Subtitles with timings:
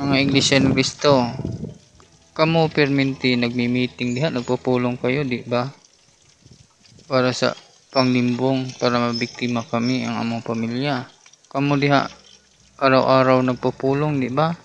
[0.00, 1.28] iglesia ng Kristo.
[2.32, 5.68] Kamo perminti nagmi-meeting diha, nagpupulong kayo, di ba?
[7.04, 7.52] Para sa
[7.92, 11.04] panglimbong, para mabiktima kami ang among pamilya.
[11.52, 12.08] Kamo diha
[12.80, 14.56] araw-araw nagpupulong, di ba?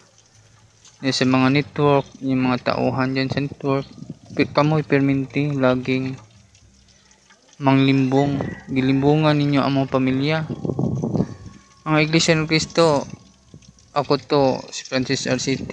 [1.04, 3.84] Di sa mga network, yung mga tauhan dyan sa network,
[4.56, 6.16] kamoy perminti laging
[7.60, 8.40] manglimbong,
[8.72, 10.38] gilimbungan ninyo ang mga pamilya.
[11.84, 13.04] Ang Iglesia ng Cristo,
[13.96, 14.44] ako to,
[14.76, 15.72] si Francis RCT,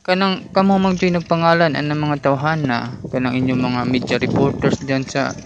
[0.00, 5.36] kanang kamo mag-join nagpangalan ang mga tawhana kanang inyong mga media reporters diyan sa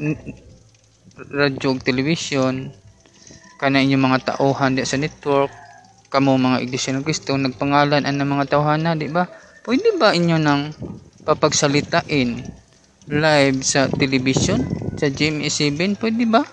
[1.19, 2.71] radyo ug television.
[3.59, 5.51] Kanang inyong mga tauhan di sa network.
[6.07, 9.27] Kamo mga iglesia ng Kristo nagpangalan ang mga tawhana di ba?
[9.67, 10.71] Pwede ba inyo nang
[11.27, 12.47] papagsalitain
[13.11, 14.63] live sa television
[14.95, 16.47] sa GMA7 pwede ba?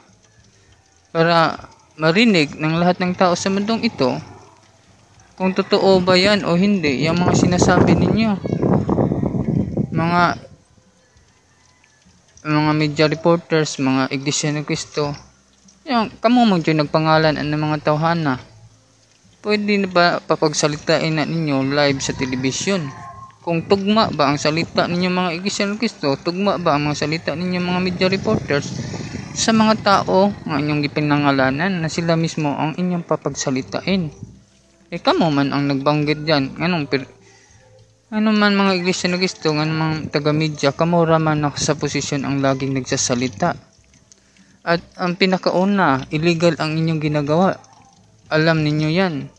[1.14, 1.70] Para
[2.02, 4.39] marinig ng lahat ng tao sa mundong ito
[5.40, 8.32] kung totoo ba yan o hindi, yung mga sinasabi ninyo.
[9.96, 10.24] Mga
[12.44, 15.16] mga media reporters, mga iglesia ng Kristo,
[15.88, 18.36] yung kamo mo dyan nagpangalan ang mga tawhana.
[19.40, 22.84] Pwede na ba papagsalitain na ninyo live sa television?
[23.40, 27.32] Kung tugma ba ang salita ninyo mga iglesia ng Kristo, tugma ba ang mga salita
[27.32, 28.68] ninyo mga media reporters
[29.32, 34.29] sa mga tao nga inyong gipinangalanan na sila mismo ang inyong papagsalitain?
[34.90, 36.58] Eh, kamo man ang nagbanggit dyan.
[36.58, 37.06] Anong per...
[38.10, 42.42] Ano man mga iglesia na gusto, nga mga taga-media, kamo raman na sa posisyon ang
[42.42, 43.54] laging nagsasalita.
[44.66, 47.54] At ang pinakauna, illegal ang inyong ginagawa.
[48.34, 49.30] Alam ninyo yan.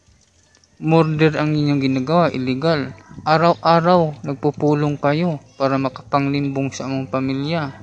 [0.79, 2.95] Murder ang inyong ginagawa, illegal.
[3.27, 7.75] Araw-araw, nagpupulong kayo para makapanglimbong sa among pamilya.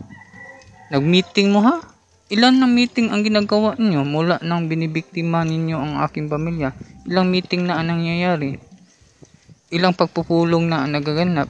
[0.88, 1.84] Nag-meeting mo ha?
[2.28, 6.76] Ilan na meeting ang ginagawa niyo mula nang binibiktima ninyo ang aking pamilya?
[7.08, 8.60] Ilang meeting na ang nangyayari?
[9.72, 11.48] Ilang pagpupulong na ang nagaganap?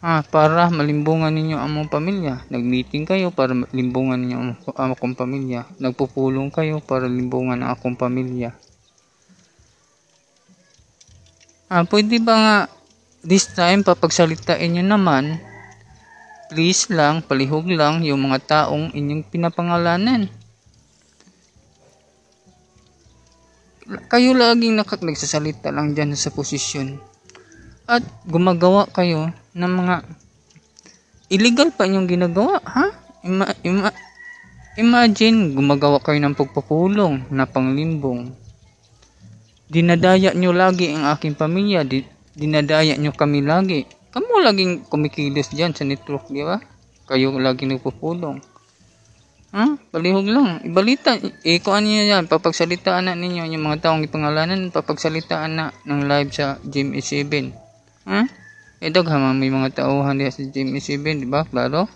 [0.00, 2.34] Ah, para malimbungan ninyo ang mga pamilya.
[2.48, 5.68] Nag-meeting kayo para limbungan ninyo ang, ang akong pamilya.
[5.76, 8.56] Nagpupulong kayo para limbungan ang akong pamilya.
[11.68, 12.56] Ah, pwede ba nga
[13.20, 15.36] this time papagsalitain nyo naman
[16.48, 20.32] please lang, palihog lang yung mga taong inyong pinapangalanan.
[24.08, 27.00] Kayo laging nagsasalita lang dyan sa posisyon.
[27.88, 30.04] At gumagawa kayo ng mga
[31.32, 32.92] illegal pa inyong ginagawa, ha?
[33.24, 33.88] Ima, ima,
[34.76, 38.32] imagine, gumagawa kayo ng pagpapulong na panglimbong.
[39.68, 45.76] Dinadaya nyo lagi ang aking pamilya, di, dinadaya nyo kami lagi Kamu laging kumikilos dyan
[45.76, 46.56] sa network, di ba?
[47.04, 48.40] Kayo laging nagpupulong.
[49.52, 49.80] Ha?
[49.92, 50.60] Palihog lang.
[50.64, 51.16] Ibalita.
[51.64, 56.60] Kung ano yan, papagsalitaan na ninyo yung mga taong ipangalanan, papagsalitaan na ng live sa
[56.64, 57.52] Gym E7.
[58.08, 58.20] Ha?
[58.78, 61.48] Eh, daghang may mga tauhan diya sa Gym E7, di ba?
[61.48, 61.88] Klaro?